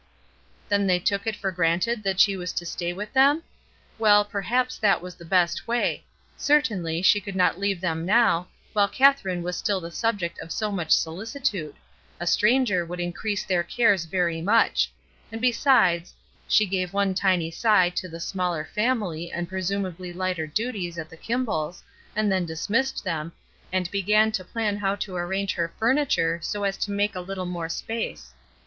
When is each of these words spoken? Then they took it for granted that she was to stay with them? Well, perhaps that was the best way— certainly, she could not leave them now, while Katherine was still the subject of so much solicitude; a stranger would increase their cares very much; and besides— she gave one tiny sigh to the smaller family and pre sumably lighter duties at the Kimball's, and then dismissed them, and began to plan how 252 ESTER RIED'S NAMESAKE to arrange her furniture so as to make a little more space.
Then 0.67 0.87
they 0.87 0.97
took 0.97 1.27
it 1.27 1.35
for 1.35 1.51
granted 1.51 2.01
that 2.01 2.19
she 2.19 2.35
was 2.35 2.51
to 2.53 2.65
stay 2.65 2.91
with 2.91 3.13
them? 3.13 3.43
Well, 3.99 4.25
perhaps 4.25 4.79
that 4.79 4.99
was 4.99 5.13
the 5.13 5.23
best 5.25 5.67
way— 5.67 6.05
certainly, 6.37 7.03
she 7.03 7.21
could 7.21 7.35
not 7.35 7.59
leave 7.59 7.79
them 7.81 8.03
now, 8.03 8.47
while 8.73 8.87
Katherine 8.87 9.43
was 9.43 9.55
still 9.57 9.79
the 9.79 9.91
subject 9.91 10.39
of 10.39 10.51
so 10.51 10.71
much 10.71 10.89
solicitude; 10.89 11.75
a 12.19 12.25
stranger 12.25 12.83
would 12.83 12.99
increase 12.99 13.45
their 13.45 13.61
cares 13.61 14.05
very 14.05 14.41
much; 14.41 14.91
and 15.31 15.39
besides— 15.39 16.15
she 16.47 16.65
gave 16.65 16.93
one 16.93 17.13
tiny 17.13 17.51
sigh 17.51 17.91
to 17.91 18.07
the 18.09 18.19
smaller 18.19 18.65
family 18.65 19.31
and 19.31 19.47
pre 19.47 19.61
sumably 19.61 20.15
lighter 20.15 20.47
duties 20.47 20.97
at 20.97 21.11
the 21.11 21.15
Kimball's, 21.15 21.83
and 22.15 22.31
then 22.31 22.43
dismissed 22.47 23.03
them, 23.03 23.33
and 23.71 23.91
began 23.91 24.31
to 24.31 24.43
plan 24.43 24.77
how 24.77 24.95
252 24.95 24.95
ESTER 24.95 25.13
RIED'S 25.13 25.15
NAMESAKE 25.15 25.27
to 25.27 25.27
arrange 25.27 25.53
her 25.53 25.77
furniture 26.33 26.39
so 26.41 26.63
as 26.63 26.75
to 26.79 26.89
make 26.89 27.13
a 27.13 27.21
little 27.21 27.45
more 27.45 27.69
space. 27.69 28.33